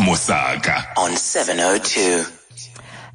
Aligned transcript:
Mosaka. 0.00 0.92
on 0.98 1.16
702. 1.16 2.37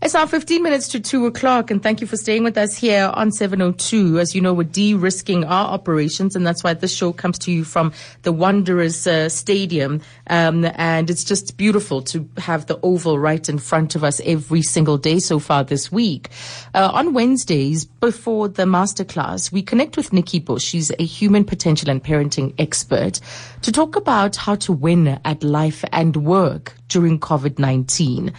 It's 0.04 0.14
now 0.14 0.26
15 0.26 0.62
minutes 0.62 0.90
to 0.90 1.00
2 1.00 1.28
o'clock, 1.28 1.72
and 1.72 1.82
thank 1.82 2.02
you 2.02 2.08
for 2.08 2.18
staying 2.18 2.44
with 2.44 2.58
us 2.58 2.76
here 2.76 3.10
on 3.14 3.32
702. 3.32 4.20
As 4.20 4.36
you 4.36 4.42
know, 4.42 4.54
we're 4.54 4.66
de 4.66 4.96
risking 4.96 5.46
our 5.46 5.68
operations, 5.68 6.36
and 6.36 6.46
that's 6.46 6.62
why 6.62 6.74
this 6.74 6.94
show 6.94 7.14
comes 7.14 7.40
to 7.40 7.54
you 7.54 7.64
from 7.64 7.94
the 8.24 8.34
Wanderers 8.34 9.08
uh, 9.08 9.30
Stadium. 9.30 10.02
Um, 10.28 10.70
and 10.76 11.10
it's 11.10 11.24
just 11.24 11.56
beautiful 11.56 12.02
to 12.02 12.28
have 12.38 12.66
the 12.66 12.82
Oval 12.84 13.18
right 13.18 13.48
in 13.48 13.58
front 13.58 13.96
of 13.96 14.04
us 14.04 14.20
every 14.26 14.62
single 14.62 14.98
day 14.98 15.20
so 15.20 15.40
far 15.40 15.64
this 15.64 15.90
week. 15.90 16.28
Uh, 16.76 16.92
on 16.94 17.14
Wednesdays, 17.14 17.86
before 17.86 18.50
the 18.50 18.64
masterclass, 18.64 19.54
we 19.54 19.62
connect 19.62 19.96
with 19.96 20.12
Nikki 20.12 20.40
Bush. 20.40 20.66
She's 20.66 20.92
a 21.00 21.06
human 21.06 21.46
potential 21.46 21.90
and 21.90 22.04
parenting 22.04 22.54
expert 22.60 23.22
to 23.62 23.72
talk 23.72 23.96
about 23.96 24.36
how 24.36 24.56
to 24.56 24.74
win 24.74 25.22
at 25.24 25.46
life 25.46 25.86
and 25.94 26.18
work 26.18 26.74
during 26.90 27.22
COVID 27.22 27.58
19. 27.58 28.34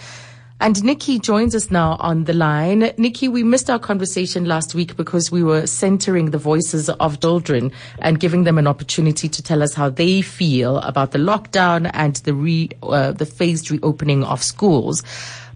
And 0.60 0.82
Nikki 0.84 1.18
joins 1.18 1.54
us 1.54 1.70
now 1.70 1.96
on 1.98 2.24
the 2.24 2.32
line. 2.32 2.92
Nikki, 2.96 3.28
we 3.28 3.42
missed 3.42 3.68
our 3.68 3.78
conversation 3.78 4.44
last 4.44 4.74
week 4.74 4.96
because 4.96 5.30
we 5.30 5.42
were 5.42 5.66
centering 5.66 6.30
the 6.30 6.38
voices 6.38 6.88
of 6.88 7.20
children 7.20 7.72
and 7.98 8.20
giving 8.20 8.44
them 8.44 8.56
an 8.56 8.66
opportunity 8.66 9.28
to 9.28 9.42
tell 9.42 9.62
us 9.62 9.74
how 9.74 9.90
they 9.90 10.22
feel 10.22 10.78
about 10.78 11.10
the 11.10 11.18
lockdown 11.18 11.90
and 11.92 12.16
the 12.16 12.34
re, 12.34 12.70
uh, 12.84 13.12
the 13.12 13.26
phased 13.26 13.70
reopening 13.70 14.22
of 14.24 14.42
schools. 14.42 15.02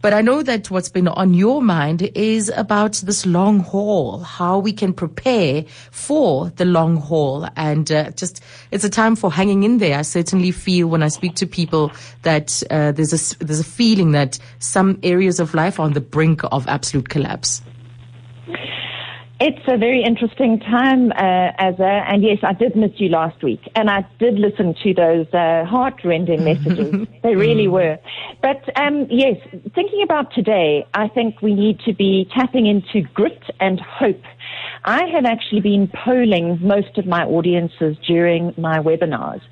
But 0.01 0.15
I 0.15 0.21
know 0.21 0.43
that 0.43 0.71
what's 0.71 0.89
been 0.89 1.09
on 1.09 1.35
your 1.35 1.61
mind 1.61 2.03
is 2.15 2.51
about 2.57 2.95
this 3.05 3.27
long 3.27 3.61
haul, 3.61 4.21
how 4.21 4.59
we 4.59 4.73
can 4.73 4.93
prepare 4.93 5.65
for 5.91 6.51
the 6.51 6.65
long 6.65 6.97
haul. 6.97 7.49
And 7.57 7.91
uh, 7.91 8.11
just, 8.13 8.41
it's 8.71 8.85
a 8.85 8.91
time 8.91 9.17
for 9.17 9.33
hanging 9.33 9.65
in 9.65 9.79
there. 9.79 9.99
I 9.99 10.03
certainly 10.03 10.53
feel 10.53 10.87
when 10.87 11.03
I 11.03 11.09
speak 11.09 11.35
to 11.37 11.47
people 11.47 11.91
that 12.23 12.63
uh, 12.71 12.93
there's, 12.93 13.13
a, 13.13 13.45
there's 13.45 13.61
a 13.61 13.65
feeling 13.65 14.13
that 14.13 14.39
some 14.61 15.01
areas 15.03 15.41
of 15.41 15.53
life 15.55 15.81
are 15.81 15.83
on 15.83 15.95
the 15.95 16.01
brink 16.01 16.43
of 16.45 16.69
absolute 16.69 17.09
collapse. 17.09 17.63
It's 19.41 19.63
a 19.69 19.77
very 19.77 20.03
interesting 20.03 20.59
time, 20.59 21.13
uh, 21.13 21.53
Azza, 21.61 22.03
and 22.09 22.25
yes, 22.25 22.39
I 22.43 22.55
did 22.55 22.75
miss 22.75 22.91
you 22.97 23.09
last 23.09 23.41
week, 23.41 23.61
and 23.77 23.89
I 23.89 24.05
did 24.19 24.35
listen 24.37 24.75
to 24.83 24.93
those 24.93 25.33
uh, 25.33 25.65
heart-rending 25.65 26.43
messages. 26.43 27.07
they 27.23 27.37
really 27.37 27.69
were. 27.69 27.99
But 28.43 28.69
um, 28.77 29.07
yes, 29.09 29.37
thinking 29.77 30.03
about 30.03 30.35
today, 30.35 30.85
I 30.95 31.07
think 31.07 31.41
we 31.41 31.55
need 31.55 31.79
to 31.87 31.93
be 31.95 32.29
tapping 32.35 32.67
into 32.67 33.09
grit 33.15 33.45
and 33.61 33.79
hope. 33.81 34.23
I 34.85 35.05
have 35.15 35.25
actually 35.25 35.61
been 35.61 35.87
polling 36.05 36.59
most 36.61 36.99
of 36.99 37.07
my 37.07 37.23
audiences 37.25 37.97
during 38.05 38.55
my 38.57 38.79
webinars, 38.81 39.43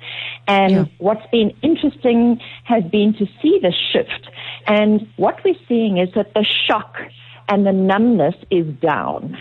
and 0.49 0.71
Yeah. 0.73 0.85
what's 0.97 1.25
been 1.31 1.53
interesting 1.61 2.41
has 2.65 2.83
been 2.91 3.13
to 3.13 3.25
see 3.41 3.57
the 3.61 3.71
shift. 3.93 4.27
And 4.67 5.07
what 5.15 5.39
we're 5.45 5.55
seeing 5.65 5.97
is 5.97 6.09
that 6.15 6.33
the 6.33 6.43
shock 6.67 6.97
and 7.47 7.65
the 7.65 7.71
numbness 7.71 8.35
is 8.51 8.67
down. 8.81 9.37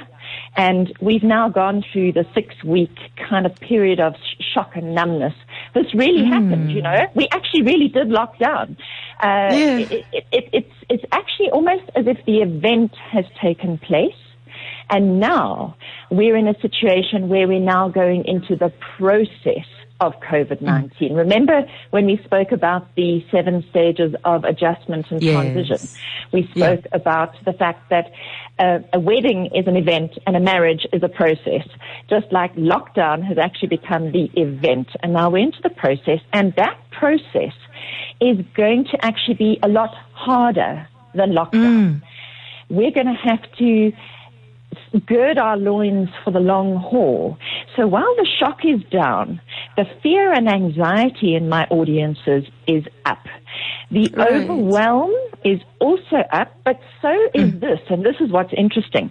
And 0.57 0.93
we've 1.01 1.23
now 1.23 1.49
gone 1.51 1.85
through 1.93 2.13
the 2.13 2.25
six 2.35 2.55
week 2.65 2.97
kind 3.29 3.45
of 3.45 3.55
period 3.61 4.01
of 4.01 4.15
sh- 4.15 4.43
shock 4.55 4.73
and 4.75 4.95
numbness. 4.95 5.35
This 5.75 5.93
really 5.95 6.25
happened, 6.25 6.71
you 6.71 6.81
know. 6.81 6.97
We 7.15 7.29
actually 7.31 7.63
really 7.63 7.89
did 7.89 8.09
lock 8.09 8.39
down. 8.39 8.77
Uh, 9.23 9.53
Yeah. 9.53 9.79
it, 9.79 9.93
it, 10.13 10.25
it, 10.33 10.49
it's, 10.53 10.73
it's 10.89 11.05
actually 11.13 11.51
almost 11.51 11.85
as 11.95 12.07
if 12.07 12.19
the 12.25 12.39
event 12.39 12.95
has 13.13 13.27
taken 13.41 13.77
place. 13.79 14.15
And 14.89 15.21
now 15.21 15.77
we're 16.11 16.37
in 16.37 16.49
a 16.49 16.59
situation 16.61 17.29
where 17.29 17.47
we're 17.47 17.61
now 17.61 17.89
going 17.89 18.25
into 18.25 18.57
the 18.57 18.73
process 18.97 19.67
of 20.01 20.13
COVID-19. 20.21 21.17
Remember 21.17 21.63
when 21.91 22.07
we 22.07 22.21
spoke 22.25 22.53
about 22.53 22.95
the 22.97 23.25
seven 23.31 23.65
stages 23.71 24.15
of 24.25 24.45
adjustment 24.45 25.07
and 25.11 25.23
Yes. 25.23 25.35
transition? 25.35 25.89
We 26.33 26.49
Yeah. 26.55 26.77
spoke 26.77 26.87
about 26.93 27.33
the 27.45 27.53
fact 27.53 27.89
that 27.91 28.11
uh, 28.59 28.79
a 28.93 29.01
wedding 29.01 29.47
is 29.55 29.67
an 29.67 29.77
event 29.77 30.19
and 30.27 30.37
a 30.37 30.41
marriage 30.41 30.87
is 30.93 31.03
a 31.03 31.09
process. 31.09 31.67
Just 32.09 32.33
like 32.33 32.55
lockdown 32.57 33.23
has 33.23 33.39
actually 33.39 33.69
become 33.69 34.13
the 34.13 34.31
event 34.35 34.89
and 35.03 35.13
now 35.13 35.29
we're 35.31 35.45
into 35.45 35.61
the 35.63 35.71
process 35.71 36.21
and 36.33 36.55
that 36.55 36.77
process 36.91 37.53
is 38.21 38.39
going 38.55 38.85
to 38.85 39.05
actually 39.05 39.35
be 39.35 39.59
a 39.63 39.69
lot 39.69 39.95
harder 40.13 40.89
than 41.15 41.33
lockdown. 41.33 42.03
We're 42.69 42.91
going 42.91 43.07
to 43.07 43.13
have 43.31 43.43
to 43.59 43.93
gird 45.07 45.39
our 45.39 45.57
loins 45.57 46.09
for 46.25 46.31
the 46.31 46.41
long 46.41 46.77
haul. 46.77 47.39
So 47.75 47.87
while 47.87 48.15
the 48.17 48.27
shock 48.39 48.65
is 48.65 48.83
down, 48.91 49.41
the 49.77 49.85
fear 50.03 50.33
and 50.33 50.49
anxiety 50.49 51.35
in 51.35 51.49
my 51.49 51.67
audiences 51.71 52.45
is 52.67 52.85
up. 53.05 53.25
The 53.91 54.11
Right. 54.15 54.33
overwhelm 54.33 55.13
is 55.45 55.61
also 55.81 56.17
up, 56.33 56.57
but 56.65 56.81
so 57.01 57.13
is 57.35 57.53
mm. 57.53 57.61
this, 57.61 57.81
and 57.89 58.05
this 58.05 58.17
is 58.21 58.31
what's 58.31 58.53
interesting. 58.57 59.11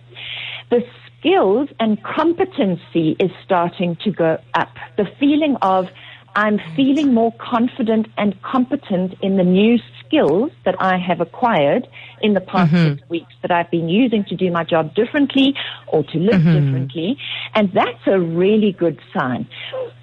The 0.69 0.83
skills 1.19 1.69
and 1.79 2.01
competency 2.03 3.15
is 3.19 3.31
starting 3.43 3.95
to 4.03 4.11
go 4.11 4.37
up. 4.53 4.75
The 4.97 5.05
feeling 5.19 5.55
of 5.61 5.87
I'm 6.35 6.57
mm. 6.57 6.75
feeling 6.75 7.13
more 7.13 7.33
confident 7.39 8.07
and 8.17 8.39
competent 8.41 9.15
in 9.21 9.37
the 9.37 9.43
new 9.43 9.79
skills 10.05 10.51
that 10.63 10.75
I 10.81 10.97
have 10.97 11.21
acquired 11.21 11.87
in 12.21 12.33
the 12.33 12.41
past 12.41 12.71
mm-hmm. 12.71 12.95
six 12.95 13.09
weeks 13.09 13.33
that 13.41 13.51
I've 13.51 13.69
been 13.71 13.89
using 13.89 14.23
to 14.25 14.35
do 14.35 14.51
my 14.51 14.63
job 14.63 14.93
differently 14.95 15.55
or 15.87 16.03
to 16.03 16.17
live 16.17 16.41
mm-hmm. 16.41 16.65
differently. 16.65 17.17
And 17.53 17.71
that's 17.73 18.05
a 18.07 18.19
really 18.19 18.71
good 18.71 18.99
sign. 19.13 19.47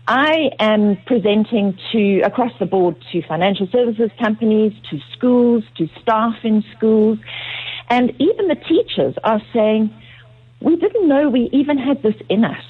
I 0.07 0.51
am 0.59 0.99
presenting 1.07 1.79
to 1.93 2.21
across 2.21 2.53
the 2.59 2.67
board 2.67 2.97
to 3.13 3.23
financial 3.27 3.69
services 3.71 4.11
companies, 4.19 4.73
to 4.91 4.99
schools, 5.17 5.65
to 5.77 5.89
staff 6.01 6.35
in 6.43 6.65
schools, 6.77 7.19
and 7.89 8.11
even 8.19 8.49
the 8.49 8.57
teachers 8.57 9.15
are 9.23 9.41
saying, 9.53 9.95
we 10.61 10.77
didn't 10.77 11.09
know 11.09 11.29
we 11.29 11.49
even 11.53 11.79
had 11.79 12.03
this 12.03 12.15
in 12.29 12.45
us 12.45 12.65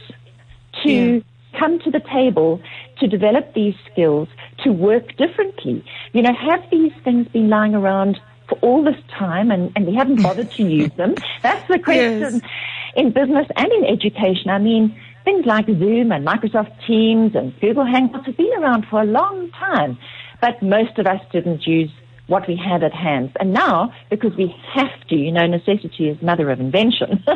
to 0.84 0.90
Yeah. 0.90 1.20
Come 1.58 1.78
to 1.80 1.90
the 1.90 2.00
table 2.00 2.60
to 2.98 3.06
develop 3.06 3.54
these 3.54 3.74
skills, 3.90 4.28
to 4.64 4.72
work 4.72 5.16
differently. 5.16 5.84
You 6.12 6.22
know, 6.22 6.34
have 6.34 6.62
these 6.70 6.92
things 7.04 7.28
been 7.28 7.48
lying 7.48 7.74
around 7.74 8.18
for 8.48 8.56
all 8.58 8.82
this 8.84 9.00
time 9.18 9.50
and, 9.50 9.72
and 9.76 9.86
we 9.86 9.94
haven't 9.94 10.22
bothered 10.22 10.50
to 10.52 10.62
use 10.80 10.92
them? 10.96 11.14
That's 11.42 11.66
the 11.68 11.78
question 11.78 12.40
Yes. 12.42 12.50
in 12.96 13.12
business 13.12 13.46
and 13.56 13.72
in 13.72 13.84
education. 13.84 14.50
I 14.50 14.58
mean, 14.58 14.94
things 15.24 15.46
like 15.46 15.66
Zoom 15.66 16.12
and 16.12 16.26
Microsoft 16.26 16.72
Teams 16.86 17.34
and 17.34 17.58
Google 17.60 17.84
Hangouts 17.84 18.26
have 18.26 18.36
been 18.36 18.52
around 18.58 18.86
for 18.90 19.00
a 19.02 19.06
long 19.06 19.50
time, 19.52 19.98
but 20.40 20.62
most 20.62 20.98
of 20.98 21.06
us 21.06 21.20
didn't 21.32 21.66
use 21.66 21.90
what 22.32 22.48
we 22.48 22.56
had 22.56 22.82
at 22.82 22.94
hand. 22.94 23.30
And 23.38 23.52
now, 23.52 23.92
because 24.08 24.34
we 24.36 24.48
have 24.74 25.06
to, 25.10 25.14
you 25.14 25.30
know, 25.30 25.46
necessity 25.46 26.08
is 26.08 26.20
mother 26.22 26.50
of 26.50 26.58
invention. 26.58 27.22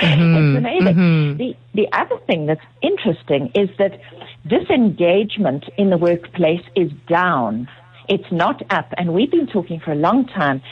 Mm-hmm. 0.00 0.36
it's 0.36 0.58
amazing. 0.58 0.96
Mm-hmm. 0.96 1.36
The, 1.36 1.56
the 1.74 1.88
other 1.92 2.16
thing 2.26 2.46
that's 2.46 2.64
interesting 2.80 3.50
is 3.54 3.68
that 3.78 4.00
disengagement 4.46 5.66
in 5.76 5.90
the 5.90 5.98
workplace 5.98 6.62
is 6.74 6.90
down. 7.06 7.68
It's 8.08 8.30
not 8.32 8.62
up. 8.72 8.94
And 8.96 9.12
we've 9.12 9.30
been 9.30 9.46
talking 9.46 9.78
for 9.78 9.92
a 9.92 9.96
long 9.96 10.26
time 10.26 10.62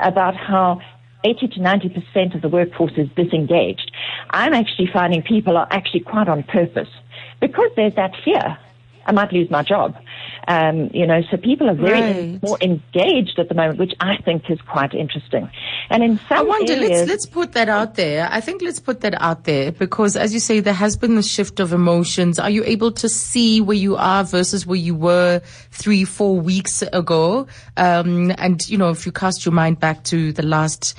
about 0.00 0.36
how 0.36 0.80
80 1.24 1.48
to 1.48 1.60
90% 1.60 2.34
of 2.34 2.40
the 2.40 2.48
workforce 2.48 2.92
is 2.96 3.08
disengaged. 3.14 3.92
I'm 4.30 4.54
actually 4.54 4.88
finding 4.90 5.22
people 5.22 5.56
are 5.58 5.68
actually 5.70 6.00
quite 6.00 6.28
on 6.28 6.44
purpose 6.44 6.88
because 7.40 7.70
there's 7.76 7.94
that 7.96 8.12
fear. 8.24 8.58
I 9.06 9.12
might 9.12 9.32
lose 9.32 9.50
my 9.50 9.62
job. 9.62 9.96
Um, 10.48 10.88
you 10.94 11.06
know, 11.06 11.20
so 11.30 11.36
people 11.36 11.68
are 11.68 11.74
very 11.74 12.00
Right. 12.00 12.42
more 12.42 12.56
engaged 12.62 13.38
at 13.38 13.48
the 13.50 13.54
moment, 13.54 13.78
which 13.78 13.92
I 14.00 14.16
think 14.24 14.44
is 14.48 14.58
quite 14.62 14.94
interesting. 14.94 15.50
And 15.90 16.02
in 16.02 16.18
some 16.26 16.38
I 16.38 16.42
wonder. 16.42 16.72
areas, 16.72 16.90
Let's 16.90 17.10
let's 17.10 17.26
put 17.26 17.52
that 17.52 17.68
out 17.68 17.96
there. 17.96 18.26
I 18.32 18.40
think 18.40 18.62
let's 18.62 18.80
put 18.80 19.02
that 19.02 19.14
out 19.20 19.44
there 19.44 19.72
because, 19.72 20.16
as 20.16 20.32
you 20.32 20.40
say, 20.40 20.60
there 20.60 20.72
has 20.72 20.96
been 20.96 21.18
a 21.18 21.22
shift 21.22 21.60
of 21.60 21.74
emotions. 21.74 22.38
Are 22.38 22.48
you 22.48 22.64
able 22.64 22.92
to 22.92 23.08
see 23.10 23.60
where 23.60 23.76
you 23.76 23.96
are 23.96 24.24
versus 24.24 24.66
where 24.66 24.78
you 24.78 24.94
were 24.94 25.42
three, 25.70 26.04
four 26.04 26.40
weeks 26.40 26.80
ago? 26.80 27.46
Um, 27.76 28.32
and 28.38 28.66
you 28.70 28.78
know, 28.78 28.88
if 28.88 29.04
you 29.04 29.12
cast 29.12 29.44
your 29.44 29.52
mind 29.52 29.78
back 29.80 30.02
to 30.04 30.32
the 30.32 30.42
last. 30.42 30.98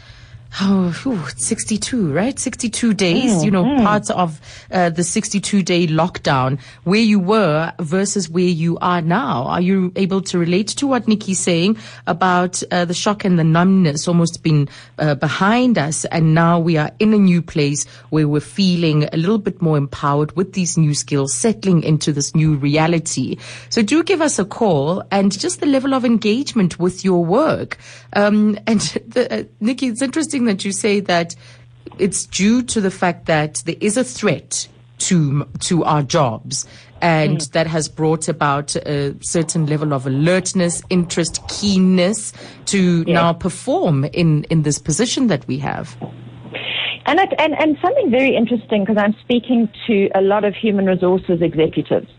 Oh, 0.62 0.90
whew, 1.04 1.24
62, 1.38 2.12
right? 2.12 2.38
62 2.38 2.94
days, 2.94 3.44
you 3.46 3.52
know, 3.52 3.64
parts 3.84 4.10
of 4.10 4.42
uh, 4.72 4.90
the 4.90 5.04
62 5.04 5.62
day 5.62 5.86
lockdown, 5.86 6.60
where 6.84 7.00
you 7.00 7.20
were 7.20 7.72
versus 7.80 8.30
where 8.30 8.44
you 8.44 8.78
are 8.80 9.00
now. 9.02 9.44
Are 9.44 9.62
you 9.62 9.94
able 9.96 10.22
to 10.22 10.40
relate 10.40 10.68
to 10.70 10.88
what 10.88 11.08
Nikki's 11.08 11.40
saying 11.40 11.78
about 12.08 12.62
uh, 12.72 12.84
the 12.84 12.96
shock 12.96 13.24
and 13.24 13.38
the 13.38 13.44
numbness 13.44 14.08
almost 14.08 14.42
been 14.42 14.68
uh, 14.98 15.16
behind 15.16 15.78
us? 15.78 16.04
And 16.06 16.34
now 16.34 16.60
we 16.60 16.78
are 16.78 16.92
in 16.98 17.14
a 17.14 17.20
new 17.20 17.42
place 17.44 17.86
where 18.10 18.28
we're 18.28 18.42
feeling 18.42 19.08
a 19.14 19.18
little 19.18 19.38
bit 19.38 19.62
more 19.62 19.78
empowered 19.78 20.36
with 20.36 20.54
these 20.54 20.78
new 20.78 20.96
skills, 20.96 21.34
settling 21.34 21.84
into 21.84 22.12
this 22.12 22.36
new 22.36 22.56
reality. 22.56 23.38
So 23.70 23.82
do 23.84 24.04
give 24.04 24.20
us 24.20 24.40
a 24.40 24.46
call 24.46 25.04
and 25.12 25.32
just 25.32 25.60
the 25.60 25.68
level 25.68 25.94
of 25.94 26.04
engagement 26.04 26.80
with 26.80 27.06
your 27.06 27.24
work. 27.24 27.78
Um, 28.14 28.58
and 28.66 28.80
the, 29.08 29.42
uh, 29.42 29.44
Nikki, 29.60 29.88
it's 29.88 30.02
interesting 30.02 30.39
that 30.46 30.66
you 30.66 30.72
say 30.72 31.00
that 31.02 31.36
it's 31.98 32.26
due 32.26 32.62
to 32.64 32.82
the 32.82 32.92
fact 32.92 33.26
that 33.26 33.64
there 33.66 33.76
is 33.80 33.98
a 33.98 34.04
threat 34.04 34.68
to 35.00 35.46
to 35.60 35.84
our 35.84 36.04
jobs 36.04 36.68
and 37.02 37.38
mm. 37.38 37.52
that 37.52 37.68
has 37.68 37.88
brought 37.88 38.28
about 38.28 38.76
a 38.76 39.16
certain 39.22 39.66
level 39.66 39.94
of 39.94 40.06
alertness, 40.06 40.82
interest, 40.90 41.42
keenness 41.48 42.34
to 42.66 43.04
now 43.06 43.34
perform 43.34 44.06
in, 44.06 44.44
in 44.46 44.64
this 44.64 44.80
position 44.80 45.28
that 45.28 45.48
we 45.48 45.58
have. 45.60 45.96
And, 47.06 47.20
it, 47.20 47.34
and, 47.40 47.58
and 47.58 47.78
something 47.82 48.12
very 48.12 48.36
interesting 48.36 48.84
because 48.84 49.02
I'm 49.02 49.16
speaking 49.22 49.70
to 49.88 50.10
a 50.14 50.22
lot 50.22 50.44
of 50.44 50.56
human 50.56 50.86
resources 50.86 51.42
executives. 51.42 52.10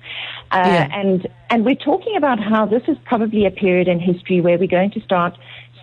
Uh, 0.50 0.62
yeah. 0.64 0.88
and, 0.93 1.28
and 1.49 1.64
we're 1.64 1.76
talking 1.76 2.17
about 2.17 2.40
how 2.40 2.67
this 2.67 2.82
is 2.88 2.96
probably 3.05 3.46
a 3.46 3.52
period 3.52 3.87
in 3.87 4.00
history 4.00 4.40
where 4.40 4.58
we're 4.58 4.67
going 4.67 4.90
to 4.90 5.00
start 5.00 5.38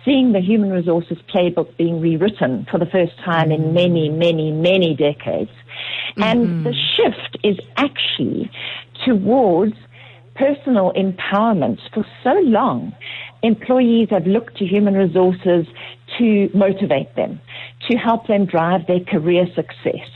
seeing 0.08 0.32
the 0.32 0.40
human 0.40 0.70
resources 0.70 1.18
playbook 1.32 1.76
being 1.76 2.00
rewritten 2.00 2.66
for 2.70 2.78
the 2.78 2.86
first 2.86 3.12
time 3.24 3.52
in 3.52 3.74
many, 3.74 4.08
many, 4.08 4.50
many 4.50 4.96
decades. 4.96 5.50
Mm-hmm. 6.16 6.22
And 6.22 6.66
the 6.66 6.72
shift 6.96 7.36
is 7.44 7.58
actually 7.76 8.50
towards 9.04 9.74
personal 10.34 10.92
empowerment. 10.96 11.78
For 11.92 12.06
so 12.24 12.32
long, 12.42 12.94
employees 13.42 14.08
have 14.10 14.26
looked 14.26 14.56
to 14.58 14.64
human 14.64 14.94
resources 14.94 15.66
to 16.16 16.48
motivate 16.54 17.14
them, 17.14 17.40
to 17.90 17.98
help 17.98 18.28
them 18.28 18.46
drive 18.46 18.86
their 18.86 19.00
career 19.00 19.46
success. 19.54 20.08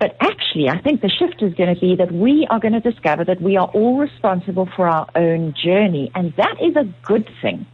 But 0.00 0.16
actually, 0.20 0.70
I 0.70 0.80
think 0.80 1.02
the 1.02 1.10
shift 1.10 1.42
is 1.42 1.52
going 1.54 1.74
to 1.74 1.80
be 1.80 1.96
that 1.96 2.12
we 2.12 2.46
are 2.50 2.60
going 2.60 2.72
to 2.72 2.80
discover 2.80 3.24
that 3.24 3.42
we 3.42 3.56
are 3.58 3.68
all 3.68 3.98
responsible 3.98 4.68
for 4.74 4.88
our 4.88 5.06
own 5.14 5.54
journey, 5.62 6.10
and 6.14 6.32
that 6.36 6.56
is 6.62 6.76
a 6.76 6.84
good 7.02 7.28
thing. 7.42 7.66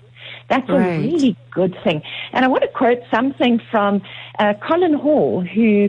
That's 0.51 0.69
right. 0.69 0.97
a 0.97 1.01
really 1.01 1.37
good 1.53 1.77
thing. 1.85 2.03
And 2.33 2.45
I 2.45 2.49
want 2.49 2.63
to 2.63 2.69
quote 2.69 2.99
something 3.11 3.61
from 3.71 4.03
uh, 4.39 4.55
Colin 4.69 4.95
Hall, 4.95 5.43
who 5.43 5.89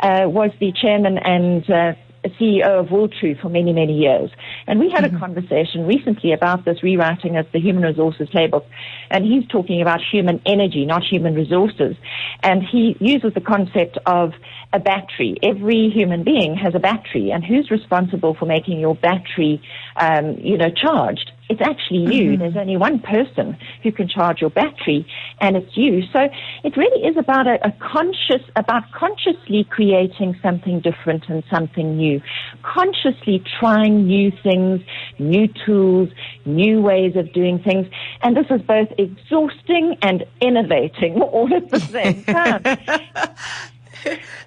uh, 0.00 0.28
was 0.28 0.50
the 0.60 0.70
chairman 0.70 1.18
and 1.18 1.68
uh, 1.68 1.94
CEO 2.38 2.80
of 2.80 2.86
Wooltru 2.86 3.40
for 3.40 3.48
many, 3.48 3.72
many 3.72 3.94
years. 3.94 4.30
And 4.66 4.78
we 4.78 4.90
had 4.90 5.04
mm-hmm. 5.04 5.16
a 5.16 5.18
conversation 5.18 5.86
recently 5.86 6.32
about 6.32 6.64
this 6.64 6.82
rewriting 6.82 7.36
of 7.36 7.46
the 7.52 7.58
human 7.58 7.82
resources 7.82 8.28
playbook. 8.28 8.64
And 9.10 9.24
he's 9.24 9.46
talking 9.48 9.82
about 9.82 10.00
human 10.00 10.40
energy, 10.46 10.84
not 10.84 11.02
human 11.02 11.34
resources. 11.34 11.96
And 12.42 12.62
he 12.62 12.96
uses 13.00 13.34
the 13.34 13.40
concept 13.40 13.98
of 14.06 14.32
a 14.72 14.78
battery. 14.78 15.38
Every 15.42 15.90
human 15.90 16.22
being 16.22 16.54
has 16.54 16.74
a 16.74 16.78
battery. 16.78 17.30
And 17.30 17.44
who's 17.44 17.70
responsible 17.70 18.34
for 18.34 18.46
making 18.46 18.78
your 18.78 18.94
battery, 18.94 19.62
um, 19.96 20.36
you 20.38 20.56
know, 20.56 20.70
charged? 20.70 21.31
It's 21.48 21.60
actually 21.60 22.14
you. 22.14 22.30
Mm-hmm. 22.30 22.40
There's 22.40 22.56
only 22.56 22.76
one 22.76 23.00
person 23.00 23.58
who 23.82 23.92
can 23.92 24.08
charge 24.08 24.40
your 24.40 24.50
battery, 24.50 25.06
and 25.40 25.56
it's 25.56 25.76
you. 25.76 26.02
So 26.12 26.28
it 26.64 26.76
really 26.76 27.04
is 27.04 27.16
about 27.16 27.46
a, 27.46 27.58
a 27.66 27.72
conscious, 27.72 28.42
about 28.56 28.90
consciously 28.92 29.64
creating 29.68 30.38
something 30.42 30.80
different 30.80 31.28
and 31.28 31.42
something 31.52 31.96
new, 31.96 32.22
consciously 32.62 33.42
trying 33.60 34.06
new 34.06 34.32
things, 34.42 34.80
new 35.18 35.48
tools, 35.66 36.08
new 36.46 36.80
ways 36.80 37.16
of 37.16 37.32
doing 37.32 37.58
things, 37.58 37.86
and 38.22 38.36
this 38.36 38.46
is 38.50 38.62
both 38.62 38.88
exhausting 38.96 39.96
and 40.02 40.24
innovating 40.40 41.20
all 41.22 41.52
at 41.52 41.68
the 41.70 41.80
same 41.80 42.24
time. 42.24 42.62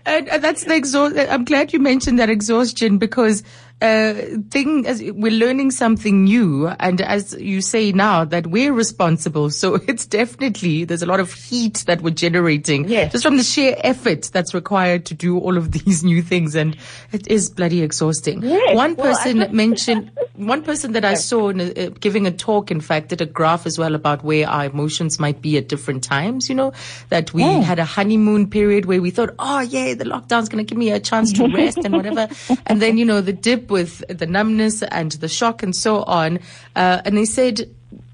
and, 0.06 0.30
and, 0.30 0.44
that's 0.44 0.64
the 0.64 0.76
exhaust. 0.76 1.18
I'm 1.18 1.46
glad 1.46 1.74
you 1.74 1.80
mentioned 1.80 2.20
that 2.20 2.30
exhaustion 2.30 2.98
because 2.98 3.44
uh, 3.82 4.14
thing 4.52 4.88
as 4.88 5.04
we're 5.04 5.32
learning 5.32 5.70
something 5.70 6.24
new. 6.24 6.68
And 6.80 7.02
as 7.02 7.34
you 7.34 7.62
say 7.62 7.92
now 7.92 8.24
that 8.26 8.48
we're 8.48 8.74
responsible. 8.74 9.50
So 9.50 9.76
it's 9.88 10.06
definitely 10.06 10.86
there's 10.86 11.02
a 11.02 11.06
lot 11.06 11.20
of 11.20 11.34
heat 11.34 11.84
that 11.88 12.02
we're 12.02 12.12
generating. 12.12 12.88
Yes. 12.88 13.12
just 13.12 13.26
from 13.26 13.38
the 13.38 13.44
sheer 13.44 13.76
effort 13.80 14.30
that's 14.32 14.54
required 14.54 15.06
to 15.08 15.14
do 15.14 15.38
all 15.40 15.58
of 15.58 15.72
these 15.86 16.04
new 16.04 16.22
things. 16.22 16.56
And 16.56 16.78
it 17.12 17.28
is 17.28 17.50
bloody 17.50 17.82
exhausting. 17.82 18.44
Yes. 18.44 18.76
one 18.76 18.96
person 18.96 19.46
mentioned 19.52 20.12
one 20.36 20.64
person 20.64 20.94
that 20.94 21.06
I 21.06 21.16
saw 21.16 21.50
a, 21.52 21.88
uh, 21.88 21.90
giving 22.00 22.28
a 22.28 22.32
talk 22.32 22.72
in 22.72 22.82
fact 22.82 23.10
did 23.10 23.22
a 23.22 23.26
graph 23.26 23.66
as 23.66 23.78
well 23.78 23.96
about 23.96 24.24
where 24.24 24.48
our 24.48 24.66
emotions 24.66 25.20
might 25.20 25.42
be 25.42 25.58
at 25.58 25.68
different 25.68 26.04
times 26.04 26.50
you 26.50 26.56
know? 26.56 26.74
That 27.10 27.34
we 27.34 27.44
yeah. 27.44 27.62
had 27.62 27.80
a 27.80 27.86
honeymoon 27.86 28.50
period 28.50 28.86
where 28.86 29.02
we 29.02 29.12
thought 29.12 29.36
oh 29.40 29.60
yeah 29.60 29.94
the 29.96 30.06
lockdown's 30.06 30.50
going 30.50 30.66
to 30.66 30.70
give 30.70 30.78
me 30.78 30.92
a 30.92 31.00
chance 31.00 31.34
to 31.34 31.48
rest 31.48 31.80
and 31.80 31.94
whatever. 31.94 32.30
And 32.68 32.82
then 32.82 32.98
you 32.98 33.06
know 33.06 33.22
the 33.22 33.34
dip 33.34 33.65
with 33.70 34.04
the 34.08 34.26
numbness 34.26 34.84
and 34.84 35.12
the 35.14 35.28
shock 35.28 35.64
and 35.64 35.76
so 35.76 36.04
on. 36.04 36.40
Uh, 36.76 37.02
and 37.06 37.18
they 37.18 37.26
said 37.26 37.70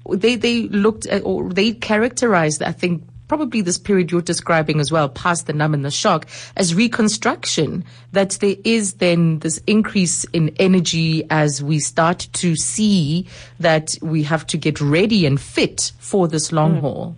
they 0.08 0.36
they 0.36 0.62
looked 0.68 1.06
at, 1.06 1.22
or 1.24 1.48
they 1.50 1.72
characterized, 1.72 2.62
I 2.62 2.72
think, 2.72 3.02
probably 3.28 3.62
this 3.62 3.78
period 3.78 4.12
you're 4.12 4.20
describing 4.20 4.78
as 4.78 4.92
well, 4.92 5.08
past 5.08 5.46
the 5.46 5.54
numb 5.54 5.72
and 5.72 5.86
the 5.86 5.90
shock, 5.90 6.26
as 6.54 6.74
reconstruction, 6.74 7.82
that 8.12 8.32
there 8.42 8.56
is 8.62 8.94
then 8.94 9.38
this 9.38 9.58
increase 9.66 10.24
in 10.34 10.54
energy 10.58 11.24
as 11.30 11.62
we 11.62 11.78
start 11.78 12.28
to 12.34 12.54
see 12.56 13.26
that 13.58 13.96
we 14.02 14.22
have 14.22 14.46
to 14.46 14.58
get 14.58 14.82
ready 14.82 15.24
and 15.24 15.40
fit 15.40 15.92
for 15.98 16.28
this 16.28 16.52
long 16.52 16.76
mm. 16.76 16.80
haul. 16.80 17.16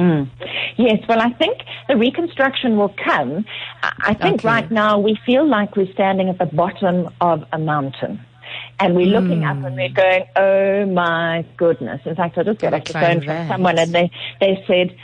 Mm. 0.00 0.30
Yes, 0.78 1.00
well, 1.06 1.20
I 1.20 1.30
think 1.34 1.58
the 1.86 1.96
reconstruction 1.96 2.78
will 2.78 2.94
come. 3.04 3.44
I 3.82 4.14
think 4.14 4.40
okay. 4.40 4.48
right 4.48 4.70
now 4.70 4.98
we 4.98 5.18
feel 5.26 5.46
like 5.46 5.76
we're 5.76 5.92
standing 5.92 6.30
at 6.30 6.38
the 6.38 6.46
bottom 6.46 7.10
of 7.20 7.44
a 7.52 7.58
mountain. 7.58 8.24
And 8.78 8.96
we're 8.96 9.06
looking 9.06 9.40
mm. 9.40 9.50
up 9.50 9.64
and 9.64 9.76
we're 9.76 9.90
going, 9.90 10.24
oh 10.36 10.86
my 10.86 11.44
goodness. 11.58 12.00
In 12.06 12.16
fact, 12.16 12.38
I 12.38 12.44
just 12.44 12.60
got 12.60 12.72
off 12.72 12.84
the 12.84 12.94
phone 12.94 13.20
from 13.22 13.48
someone 13.48 13.78
and 13.78 13.94
they, 13.94 14.10
they 14.40 14.64
said, 14.66 14.96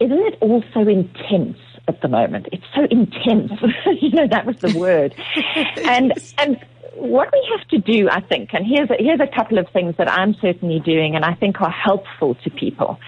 isn't 0.00 0.18
it 0.18 0.38
all 0.40 0.64
so 0.74 0.80
intense 0.80 1.58
at 1.86 2.00
the 2.02 2.08
moment? 2.08 2.48
It's 2.50 2.64
so 2.74 2.84
intense. 2.90 3.52
you 4.00 4.10
know, 4.10 4.26
that 4.26 4.46
was 4.46 4.56
the 4.56 4.76
word. 4.76 5.14
and, 5.76 6.12
and 6.38 6.58
what 6.98 7.30
we 7.32 7.48
have 7.56 7.66
to 7.68 7.78
do, 7.78 8.08
I 8.10 8.20
think, 8.20 8.50
and 8.52 8.66
here's 8.66 8.90
a, 8.90 8.96
here's 8.98 9.20
a 9.20 9.26
couple 9.26 9.58
of 9.58 9.68
things 9.72 9.94
that 9.98 10.10
I'm 10.10 10.34
certainly 10.34 10.80
doing 10.80 11.14
and 11.14 11.24
I 11.24 11.34
think 11.34 11.60
are 11.60 11.70
helpful 11.70 12.34
to 12.42 12.50
people. 12.50 12.98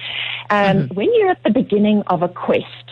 Um, 0.50 0.76
mm-hmm. 0.76 0.94
When 0.94 1.14
you're 1.14 1.30
at 1.30 1.42
the 1.44 1.50
beginning 1.50 2.02
of 2.08 2.22
a 2.22 2.28
quest, 2.28 2.90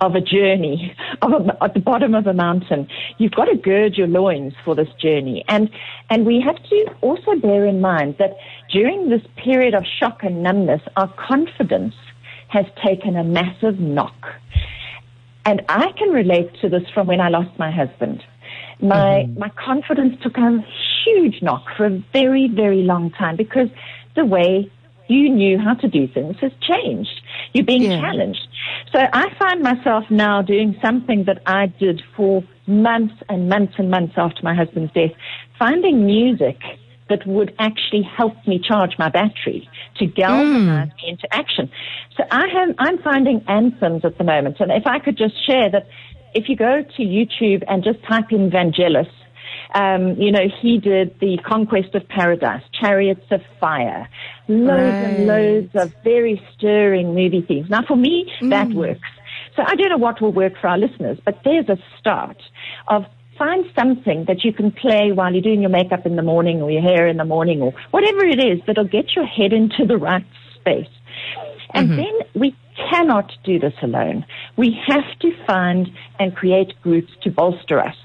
of 0.00 0.14
a 0.14 0.20
journey 0.20 0.96
of 1.22 1.32
a, 1.32 1.62
at 1.62 1.74
the 1.74 1.80
bottom 1.80 2.14
of 2.14 2.26
a 2.26 2.32
mountain. 2.32 2.88
You've 3.18 3.32
got 3.32 3.46
to 3.46 3.56
gird 3.56 3.96
your 3.96 4.06
loins 4.06 4.54
for 4.64 4.74
this 4.74 4.88
journey. 4.98 5.44
And, 5.48 5.70
and 6.08 6.24
we 6.24 6.40
have 6.40 6.56
to 6.56 6.94
also 7.02 7.34
bear 7.36 7.66
in 7.66 7.80
mind 7.80 8.16
that 8.18 8.36
during 8.70 9.10
this 9.10 9.22
period 9.36 9.74
of 9.74 9.84
shock 9.84 10.22
and 10.22 10.42
numbness, 10.42 10.80
our 10.96 11.08
confidence 11.08 11.94
has 12.48 12.66
taken 12.84 13.16
a 13.16 13.24
massive 13.24 13.78
knock. 13.78 14.16
And 15.44 15.62
I 15.68 15.92
can 15.92 16.10
relate 16.10 16.50
to 16.60 16.68
this 16.68 16.82
from 16.92 17.06
when 17.06 17.20
I 17.20 17.28
lost 17.28 17.58
my 17.58 17.70
husband. 17.70 18.22
My, 18.80 19.24
mm-hmm. 19.26 19.38
my 19.38 19.50
confidence 19.50 20.16
took 20.22 20.36
a 20.38 20.64
huge 21.04 21.42
knock 21.42 21.64
for 21.76 21.86
a 21.86 22.02
very, 22.12 22.48
very 22.48 22.82
long 22.82 23.10
time 23.10 23.36
because 23.36 23.68
the 24.16 24.24
way 24.24 24.70
you 25.10 25.28
knew 25.28 25.58
how 25.58 25.74
to 25.74 25.88
do 25.88 26.06
things 26.06 26.36
has 26.40 26.52
changed. 26.60 27.20
You're 27.52 27.64
being 27.64 27.82
yeah. 27.82 28.00
challenged. 28.00 28.46
So 28.92 29.00
I 29.12 29.34
find 29.38 29.62
myself 29.62 30.04
now 30.10 30.42
doing 30.42 30.76
something 30.82 31.24
that 31.24 31.42
I 31.46 31.66
did 31.66 32.02
for 32.16 32.44
months 32.66 33.14
and 33.28 33.48
months 33.48 33.74
and 33.78 33.90
months 33.90 34.14
after 34.16 34.40
my 34.42 34.54
husband's 34.54 34.92
death, 34.92 35.10
finding 35.58 36.06
music 36.06 36.58
that 37.08 37.26
would 37.26 37.52
actually 37.58 38.02
help 38.02 38.34
me 38.46 38.60
charge 38.60 38.92
my 38.98 39.08
battery 39.08 39.68
to 39.96 40.06
galvanize 40.06 40.88
mm. 40.88 40.96
me 40.96 41.08
into 41.10 41.34
action. 41.34 41.68
So 42.16 42.22
I 42.30 42.46
have, 42.46 42.74
I'm 42.78 42.98
finding 43.02 43.44
anthems 43.48 44.04
at 44.04 44.16
the 44.16 44.24
moment. 44.24 44.60
And 44.60 44.70
if 44.70 44.86
I 44.86 45.00
could 45.00 45.18
just 45.18 45.34
share 45.44 45.68
that 45.70 45.88
if 46.34 46.48
you 46.48 46.56
go 46.56 46.82
to 46.82 47.02
YouTube 47.02 47.64
and 47.66 47.82
just 47.82 47.98
type 48.04 48.30
in 48.30 48.50
Vangelis, 48.50 49.10
um, 49.74 50.16
you 50.16 50.32
know, 50.32 50.48
he 50.60 50.78
did 50.78 51.18
the 51.20 51.38
Conquest 51.46 51.94
of 51.94 52.06
Paradise, 52.08 52.62
Chariots 52.72 53.26
of 53.30 53.42
Fire, 53.58 54.08
loads 54.48 54.70
right. 54.70 55.04
and 55.04 55.26
loads 55.26 55.70
of 55.74 55.92
very 56.02 56.42
stirring 56.54 57.14
movie 57.14 57.42
themes. 57.42 57.68
Now, 57.70 57.82
for 57.86 57.96
me, 57.96 58.30
mm. 58.40 58.50
that 58.50 58.68
works. 58.70 59.08
So 59.56 59.62
I 59.66 59.74
don't 59.74 59.90
know 59.90 59.98
what 59.98 60.20
will 60.20 60.32
work 60.32 60.54
for 60.60 60.68
our 60.68 60.78
listeners, 60.78 61.18
but 61.24 61.40
there's 61.44 61.68
a 61.68 61.76
start 61.98 62.40
of 62.88 63.04
find 63.38 63.64
something 63.74 64.26
that 64.26 64.44
you 64.44 64.52
can 64.52 64.70
play 64.70 65.12
while 65.12 65.32
you're 65.32 65.42
doing 65.42 65.62
your 65.62 65.70
makeup 65.70 66.04
in 66.04 66.16
the 66.16 66.22
morning 66.22 66.60
or 66.60 66.70
your 66.70 66.82
hair 66.82 67.06
in 67.06 67.16
the 67.16 67.24
morning 67.24 67.62
or 67.62 67.72
whatever 67.90 68.22
it 68.22 68.38
is 68.38 68.60
that'll 68.66 68.84
get 68.84 69.16
your 69.16 69.24
head 69.24 69.52
into 69.52 69.86
the 69.86 69.96
right 69.96 70.26
space. 70.54 70.90
And 71.72 71.88
mm-hmm. 71.88 71.96
then 71.96 72.12
we 72.34 72.56
cannot 72.90 73.32
do 73.44 73.58
this 73.58 73.72
alone. 73.82 74.26
We 74.60 74.78
have 74.88 75.18
to 75.20 75.32
find 75.46 75.88
and 76.18 76.36
create 76.36 76.74
groups 76.82 77.10
to 77.22 77.30
bolster 77.30 77.80
us. 77.80 77.96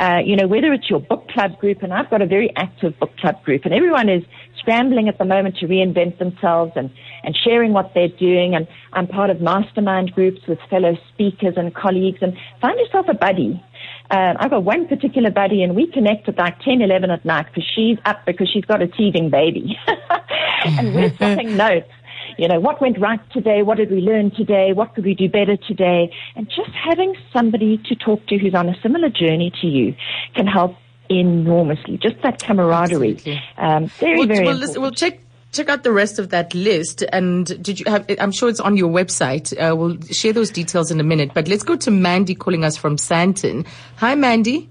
Uh, 0.00 0.20
you 0.24 0.36
know, 0.36 0.46
whether 0.46 0.72
it's 0.72 0.88
your 0.88 1.00
book 1.00 1.28
club 1.28 1.58
group, 1.58 1.82
and 1.82 1.92
I've 1.92 2.08
got 2.08 2.22
a 2.22 2.26
very 2.26 2.50
active 2.56 2.98
book 2.98 3.14
club 3.18 3.44
group, 3.44 3.66
and 3.66 3.74
everyone 3.74 4.08
is 4.08 4.22
scrambling 4.58 5.10
at 5.10 5.18
the 5.18 5.26
moment 5.26 5.58
to 5.58 5.66
reinvent 5.66 6.18
themselves 6.18 6.72
and, 6.76 6.90
and 7.24 7.36
sharing 7.36 7.74
what 7.74 7.92
they're 7.92 8.08
doing. 8.08 8.54
And 8.54 8.66
I'm 8.94 9.06
part 9.06 9.28
of 9.28 9.42
mastermind 9.42 10.14
groups 10.14 10.40
with 10.48 10.58
fellow 10.70 10.96
speakers 11.12 11.58
and 11.58 11.74
colleagues. 11.74 12.20
And 12.22 12.34
find 12.62 12.78
yourself 12.78 13.04
a 13.10 13.14
buddy. 13.14 13.62
Uh, 14.10 14.32
I've 14.38 14.48
got 14.48 14.64
one 14.64 14.88
particular 14.88 15.30
buddy, 15.30 15.62
and 15.62 15.76
we 15.76 15.92
connect 15.92 16.26
at 16.30 16.38
like 16.38 16.58
10, 16.60 16.80
11 16.80 17.10
at 17.10 17.22
night 17.26 17.48
because 17.48 17.70
she's 17.74 17.98
up 18.06 18.24
because 18.24 18.48
she's 18.50 18.64
got 18.64 18.80
a 18.80 18.88
teething 18.88 19.28
baby. 19.28 19.78
and 20.64 20.94
we're 20.94 21.14
swapping 21.18 21.54
notes 21.54 21.90
you 22.38 22.46
know, 22.46 22.60
what 22.60 22.80
went 22.80 22.98
right 23.00 23.20
today? 23.32 23.62
What 23.62 23.78
did 23.78 23.90
we 23.90 24.00
learn 24.00 24.30
today? 24.30 24.72
What 24.72 24.94
could 24.94 25.04
we 25.04 25.14
do 25.14 25.28
better 25.28 25.56
today? 25.56 26.14
And 26.36 26.48
just 26.48 26.70
having 26.70 27.14
somebody 27.32 27.78
to 27.86 27.96
talk 27.96 28.24
to 28.28 28.38
who's 28.38 28.54
on 28.54 28.68
a 28.68 28.80
similar 28.80 29.10
journey 29.10 29.52
to 29.60 29.66
you 29.66 29.94
can 30.34 30.46
help 30.46 30.76
enormously. 31.08 31.98
Just 31.98 32.22
that 32.22 32.40
camaraderie. 32.40 33.18
Um, 33.56 33.86
very, 33.86 34.18
we'll, 34.18 34.26
very 34.28 34.46
we'll, 34.46 34.56
listen, 34.56 34.80
we'll 34.80 34.92
check 34.92 35.18
check 35.50 35.68
out 35.68 35.82
the 35.82 35.90
rest 35.90 36.20
of 36.20 36.28
that 36.30 36.54
list. 36.54 37.02
And 37.12 37.46
did 37.62 37.80
you 37.80 37.86
have? 37.90 38.06
I'm 38.20 38.30
sure 38.30 38.48
it's 38.48 38.60
on 38.60 38.76
your 38.76 38.90
website. 38.90 39.52
Uh, 39.58 39.74
we'll 39.74 40.00
share 40.02 40.32
those 40.32 40.50
details 40.50 40.92
in 40.92 41.00
a 41.00 41.04
minute. 41.04 41.32
But 41.34 41.48
let's 41.48 41.64
go 41.64 41.74
to 41.76 41.90
Mandy 41.90 42.36
calling 42.36 42.64
us 42.64 42.76
from 42.76 42.96
Sandton. 42.96 43.66
Hi, 43.96 44.14
Mandy. 44.14 44.68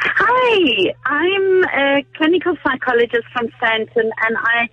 Hi, 0.00 0.94
I'm 1.06 1.64
a 1.64 2.04
clinical 2.16 2.56
psychologist 2.62 3.26
from 3.32 3.48
Sandton, 3.60 3.96
and 3.96 4.36
I 4.36 4.68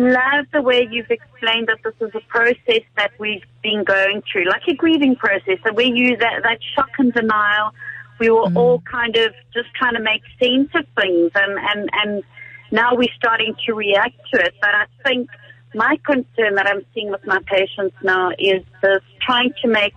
love 0.00 0.46
the 0.52 0.62
way 0.62 0.86
you've 0.90 1.10
explained 1.10 1.68
that 1.68 1.78
this 1.84 1.94
is 2.00 2.14
a 2.14 2.20
process 2.28 2.82
that 2.96 3.12
we've 3.18 3.44
been 3.62 3.84
going 3.84 4.22
through, 4.30 4.46
like 4.46 4.62
a 4.68 4.74
grieving 4.74 5.16
process, 5.16 5.58
and 5.64 5.76
we 5.76 5.86
use 5.86 6.18
that, 6.20 6.42
that 6.42 6.58
shock 6.74 6.90
and 6.98 7.12
denial. 7.12 7.72
We 8.18 8.30
were 8.30 8.48
mm. 8.48 8.56
all 8.56 8.80
kind 8.80 9.16
of 9.16 9.32
just 9.52 9.68
trying 9.74 9.94
to 9.94 10.00
make 10.00 10.22
sense 10.42 10.70
of 10.74 10.86
things, 11.00 11.30
and, 11.34 11.58
and, 11.58 11.90
and 11.92 12.24
now 12.70 12.94
we're 12.94 13.14
starting 13.16 13.54
to 13.66 13.74
react 13.74 14.16
to 14.32 14.40
it. 14.40 14.54
But 14.60 14.74
I 14.74 14.86
think 15.04 15.28
my 15.74 15.98
concern 16.04 16.54
that 16.56 16.66
I'm 16.66 16.84
seeing 16.94 17.10
with 17.10 17.24
my 17.26 17.38
patients 17.46 17.94
now 18.02 18.30
is 18.38 18.62
this 18.82 19.02
trying 19.20 19.52
to 19.62 19.68
make 19.68 19.94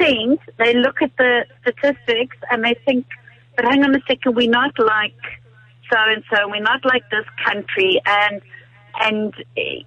sense. 0.00 0.40
They 0.58 0.74
look 0.74 1.02
at 1.02 1.16
the 1.16 1.46
statistics 1.62 2.36
and 2.50 2.64
they 2.64 2.74
think, 2.84 3.06
but 3.54 3.64
hang 3.64 3.84
on 3.84 3.94
a 3.94 4.00
second, 4.06 4.34
we're 4.34 4.50
not 4.50 4.78
like 4.78 5.14
so 5.90 5.96
and 5.98 6.22
so, 6.32 6.48
we're 6.48 6.60
not 6.60 6.84
like 6.84 7.08
this 7.10 7.24
country. 7.44 8.00
And, 8.04 8.42
and, 9.00 9.34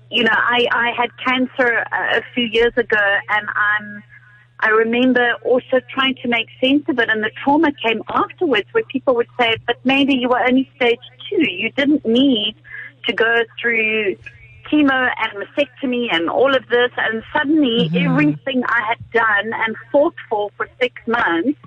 you 0.09 0.23
know, 0.23 0.33
I, 0.33 0.67
I 0.71 0.91
had 0.97 1.09
cancer 1.25 1.85
a 1.91 2.21
few 2.33 2.45
years 2.45 2.73
ago 2.77 2.97
and 3.29 3.47
I'm, 3.49 4.03
I 4.59 4.69
remember 4.69 5.33
also 5.45 5.79
trying 5.93 6.15
to 6.21 6.27
make 6.27 6.47
sense 6.61 6.83
of 6.89 6.99
it 6.99 7.09
and 7.09 7.23
the 7.23 7.31
trauma 7.43 7.71
came 7.85 8.01
afterwards 8.09 8.67
where 8.71 8.83
people 8.85 9.15
would 9.15 9.29
say, 9.39 9.55
but 9.65 9.77
maybe 9.83 10.15
you 10.15 10.29
were 10.29 10.39
only 10.39 10.69
stage 10.75 10.99
two. 11.29 11.49
You 11.49 11.71
didn't 11.71 12.05
need 12.05 12.55
to 13.05 13.13
go 13.13 13.35
through 13.61 14.17
chemo 14.69 15.09
and 15.17 15.47
mastectomy 15.47 16.07
and 16.11 16.29
all 16.29 16.55
of 16.55 16.67
this 16.67 16.91
and 16.97 17.23
suddenly 17.33 17.89
mm-hmm. 17.89 18.11
everything 18.11 18.63
I 18.67 18.81
had 18.87 19.11
done 19.11 19.53
and 19.53 19.75
fought 19.91 20.15
for 20.29 20.51
for 20.57 20.69
six 20.79 21.01
months 21.07 21.57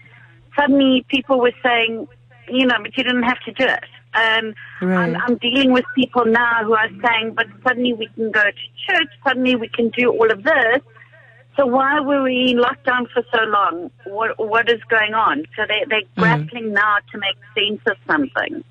suddenly 0.58 1.04
people 1.08 1.40
were 1.40 1.52
saying, 1.62 2.06
you 2.48 2.66
know, 2.66 2.76
but 2.80 2.96
you 2.96 3.04
didn't 3.04 3.22
have 3.22 3.40
to 3.40 3.52
do 3.52 3.64
it. 3.64 3.84
Um, 4.14 4.54
right. 4.82 4.98
I'm, 4.98 5.16
I'm 5.16 5.36
dealing 5.38 5.72
with 5.72 5.84
people 5.94 6.24
now 6.24 6.64
who 6.64 6.74
are 6.74 6.88
saying, 6.88 7.34
but 7.34 7.46
suddenly 7.66 7.94
we 7.94 8.08
can 8.14 8.30
go 8.30 8.42
to 8.42 8.52
church, 8.86 9.08
suddenly 9.24 9.56
we 9.56 9.68
can 9.68 9.88
do 9.90 10.10
all 10.10 10.30
of 10.30 10.42
this. 10.42 10.82
So 11.56 11.66
why 11.66 12.00
were 12.00 12.22
we 12.22 12.52
in 12.52 12.58
lockdown 12.58 13.10
for 13.10 13.22
so 13.32 13.42
long? 13.44 13.90
What 14.06 14.38
what 14.38 14.70
is 14.70 14.80
going 14.88 15.12
on? 15.12 15.44
So 15.54 15.64
they 15.68 15.84
they're 15.88 16.02
mm. 16.02 16.16
grappling 16.16 16.72
now 16.72 16.96
to 17.12 17.18
make 17.18 17.36
sense 17.54 17.80
of 17.86 17.96
something. 18.06 18.64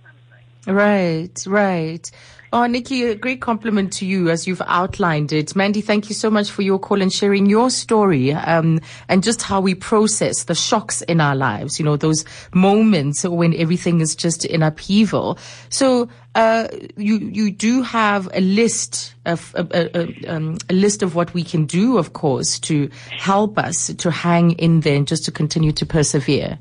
Right, 0.68 1.44
right. 1.48 2.12
Oh, 2.54 2.66
Nikki, 2.66 3.04
a 3.06 3.16
great 3.16 3.40
compliment 3.40 3.94
to 3.94 4.06
you 4.06 4.30
as 4.30 4.46
you've 4.46 4.62
outlined 4.68 5.32
it. 5.32 5.56
Mandy, 5.56 5.80
thank 5.80 6.10
you 6.10 6.16
so 6.16 6.30
much 6.30 6.52
for 6.52 6.64
your 6.64 6.80
call 6.80 7.02
and 7.02 7.12
sharing 7.12 7.46
your 7.46 7.70
story 7.70 8.34
um, 8.34 8.82
and 9.08 9.24
just 9.24 9.42
how 9.42 9.62
we 9.62 9.74
process 9.74 10.44
the 10.44 10.56
shocks 10.56 11.02
in 11.04 11.22
our 11.22 11.34
lives, 11.34 11.80
you 11.80 11.86
know, 11.86 11.96
those 11.96 12.26
moments 12.54 13.24
when 13.24 13.54
everything 13.54 14.02
is 14.02 14.18
just 14.18 14.44
in 14.44 14.64
upheaval. 14.64 15.38
So, 15.70 16.10
uh, 16.36 16.68
you 16.98 17.20
you 17.20 17.52
do 17.52 17.84
have 17.84 18.30
a 18.34 18.42
list 18.42 19.16
of 19.26 19.54
a, 19.56 19.90
a, 19.98 20.26
um, 20.28 20.58
a, 20.70 20.74
list 20.74 21.04
of 21.04 21.16
what 21.16 21.34
we 21.34 21.44
can 21.44 21.66
do, 21.66 21.98
of 21.98 22.12
course, 22.12 22.60
to 22.60 22.90
help 23.12 23.58
us 23.58 23.94
to 23.94 24.12
hang 24.12 24.52
in 24.54 24.82
there 24.82 24.96
and 24.98 25.08
just 25.08 25.24
to 25.26 25.32
continue 25.32 25.72
to 25.72 25.86
persevere. 25.86 26.60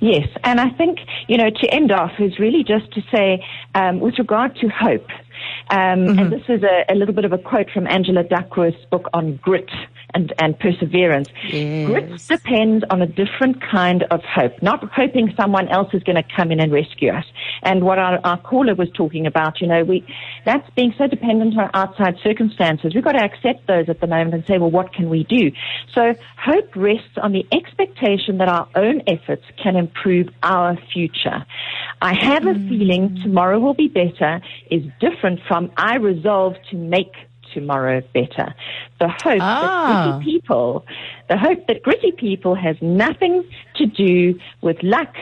Yes, 0.00 0.28
and 0.42 0.60
I 0.60 0.70
think, 0.70 0.98
you 1.28 1.36
know, 1.36 1.50
to 1.50 1.74
end 1.74 1.92
off 1.92 2.12
is 2.18 2.38
really 2.38 2.64
just 2.64 2.92
to 2.92 3.02
say, 3.12 3.44
um, 3.74 4.00
with 4.00 4.18
regard 4.18 4.56
to 4.56 4.68
hope, 4.68 5.08
um, 5.70 5.78
mm-hmm. 5.78 6.18
and 6.18 6.32
this 6.32 6.42
is 6.48 6.62
a, 6.62 6.84
a, 6.92 6.94
little 6.94 7.14
bit 7.14 7.24
of 7.24 7.32
a 7.32 7.38
quote 7.38 7.70
from 7.70 7.86
Angela 7.86 8.24
Duckworth's 8.24 8.84
book 8.90 9.08
on 9.12 9.36
grit 9.36 9.70
and, 10.14 10.32
and 10.38 10.58
perseverance. 10.58 11.28
Yes. 11.48 11.86
Grit 11.86 12.26
depends 12.28 12.84
on 12.90 13.02
a 13.02 13.06
different 13.06 13.60
kind 13.60 14.04
of 14.10 14.22
hope, 14.22 14.62
not 14.62 14.82
hoping 14.92 15.34
someone 15.36 15.68
else 15.68 15.92
is 15.92 16.02
going 16.02 16.16
to 16.16 16.24
come 16.36 16.52
in 16.52 16.60
and 16.60 16.72
rescue 16.72 17.10
us. 17.12 17.24
And 17.62 17.84
what 17.84 17.98
our, 17.98 18.20
our 18.24 18.38
caller 18.38 18.74
was 18.74 18.88
talking 18.94 19.26
about, 19.26 19.60
you 19.60 19.66
know, 19.66 19.84
we, 19.84 20.06
that's 20.44 20.68
being 20.70 20.94
so 20.96 21.06
dependent 21.06 21.58
on 21.58 21.70
outside 21.74 22.16
circumstances. 22.22 22.94
We've 22.94 23.04
got 23.04 23.12
to 23.12 23.24
accept 23.24 23.66
those 23.66 23.88
at 23.88 24.00
the 24.00 24.06
moment 24.06 24.34
and 24.34 24.46
say, 24.46 24.58
well, 24.58 24.70
what 24.70 24.92
can 24.92 25.10
we 25.10 25.24
do? 25.24 25.50
So 25.92 26.14
hope 26.38 26.74
rests 26.76 27.18
on 27.20 27.32
the 27.32 27.46
expectation 27.52 28.38
that 28.38 28.48
our 28.48 28.68
own 28.74 29.02
efforts 29.06 29.44
can 29.62 29.76
improve 29.76 30.28
our 30.42 30.78
future. 30.92 31.44
I 32.00 32.14
have 32.14 32.44
a 32.44 32.54
mm. 32.54 32.68
feeling 32.68 33.18
tomorrow 33.22 33.58
will 33.58 33.74
be 33.74 33.88
better 33.88 34.40
is 34.70 34.82
different 35.00 35.40
from 35.48 35.70
I 35.76 35.96
resolve 35.96 36.54
to 36.70 36.76
make 36.76 37.12
tomorrow 37.54 38.02
better. 38.12 38.54
The 39.00 39.08
hope 39.08 39.38
ah. 39.40 39.86
that 39.88 40.20
gritty 40.20 40.38
people, 40.38 40.84
the 41.28 41.38
hope 41.38 41.66
that 41.68 41.82
gritty 41.82 42.12
people 42.12 42.54
has 42.54 42.76
nothing 42.82 43.44
to 43.76 43.86
do 43.86 44.38
with 44.60 44.76
luck. 44.82 45.14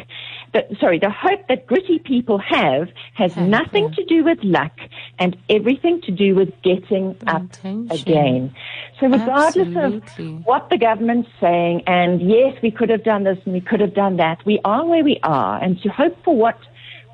That, 0.54 0.68
sorry, 0.80 0.98
the 0.98 1.10
hope 1.10 1.46
that 1.48 1.66
gritty 1.66 1.98
people 1.98 2.38
have 2.38 2.88
has 3.14 3.36
nothing 3.36 3.92
to 3.92 4.04
do 4.04 4.24
with 4.24 4.38
luck 4.42 4.72
and 5.18 5.36
everything 5.48 6.00
to 6.02 6.10
do 6.10 6.34
with 6.34 6.50
getting 6.62 7.16
Intention. 7.20 7.88
up 7.90 7.98
again. 7.98 8.54
So 9.00 9.06
regardless 9.06 9.68
Absolutely. 9.68 10.36
of 10.36 10.44
what 10.44 10.68
the 10.68 10.78
government's 10.78 11.30
saying, 11.40 11.84
and 11.86 12.20
yes, 12.20 12.56
we 12.62 12.70
could 12.70 12.90
have 12.90 13.04
done 13.04 13.24
this 13.24 13.38
and 13.44 13.54
we 13.54 13.60
could 13.60 13.80
have 13.80 13.94
done 13.94 14.16
that, 14.16 14.44
we 14.44 14.60
are 14.64 14.84
where 14.86 15.04
we 15.04 15.18
are, 15.22 15.62
and 15.62 15.80
to 15.82 15.88
hope 15.88 16.22
for 16.24 16.36
what 16.36 16.58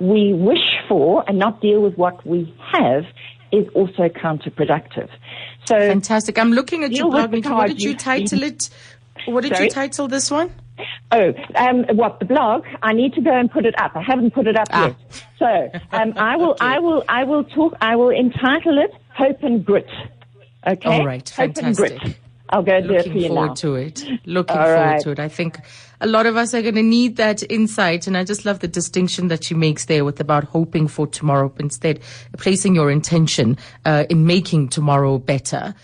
we 0.01 0.33
wish 0.33 0.77
for 0.89 1.25
and 1.29 1.39
not 1.39 1.61
deal 1.61 1.81
with 1.81 1.97
what 1.97 2.25
we 2.27 2.55
have 2.73 3.05
is 3.53 3.67
also 3.75 4.09
counterproductive. 4.09 5.09
So 5.65 5.75
fantastic. 5.77 6.39
I'm 6.39 6.53
looking 6.53 6.85
at 6.85 6.93
your 6.93 7.11
blog. 7.11 7.33
What 7.33 7.69
did 7.69 7.83
you 7.83 7.95
title 7.97 8.43
it? 8.43 8.71
What 9.27 9.43
did 9.43 9.55
Sorry? 9.55 9.65
you 9.65 9.71
title 9.71 10.09
this 10.09 10.31
one? 10.31 10.51
Oh, 11.11 11.33
um, 11.57 11.85
what 11.97 12.21
the 12.21 12.25
blog? 12.25 12.65
I 12.83 12.93
need 12.93 13.15
to 13.15 13.21
go 13.21 13.33
and 13.33 13.51
put 13.51 13.67
it 13.67 13.75
up. 13.81 13.97
I 13.97 14.03
haven't 14.03 14.33
put 14.33 14.47
it 14.47 14.57
up 14.57 14.69
ah. 14.71 14.87
yet. 14.87 15.25
So 15.39 15.71
um, 15.93 16.13
I 16.17 16.37
will, 16.37 16.53
okay. 16.53 16.67
I 16.67 16.79
will, 16.79 17.05
I 17.09 17.25
will 17.25 17.45
talk. 17.45 17.75
I 17.81 17.97
will 17.97 18.11
entitle 18.11 18.79
it 18.79 18.93
"Hope 19.15 19.43
and 19.43 19.65
Grit." 19.65 19.89
Okay. 20.67 20.89
All 20.89 21.07
right. 21.07 21.29
Fantastic. 21.29 22.19
I'll 22.51 22.63
go 22.63 22.81
do 22.81 22.95
it 22.95 23.03
for 23.05 23.19
you 23.19 23.29
forward 23.29 23.57
to 23.57 23.75
it. 23.75 24.05
Looking 24.25 24.57
All 24.57 24.65
forward 24.65 24.81
right. 24.81 25.01
to 25.03 25.11
it. 25.11 25.21
I 25.21 25.29
think 25.29 25.59
a 26.01 26.07
lot 26.07 26.27
of 26.27 26.37
us 26.37 26.55
are 26.55 26.63
going 26.63 26.77
to 26.77 26.83
need 26.83 27.17
that 27.17 27.43
insight. 27.51 28.07
And 28.07 28.17
I 28.17 28.25
just 28.25 28.45
love 28.45 28.61
the 28.61 28.69
distinction 28.69 29.29
that 29.29 29.45
she 29.45 29.55
makes 29.55 29.87
there 29.87 30.05
with 30.05 30.21
about 30.21 30.45
hoping 30.45 30.89
for 30.89 31.07
tomorrow, 31.07 31.53
instead 31.59 32.01
placing 32.39 32.75
your 32.75 32.91
intention 32.91 33.59
uh, 33.85 34.05
in 34.09 34.27
making 34.27 34.69
tomorrow 34.69 35.19
better. 35.19 35.75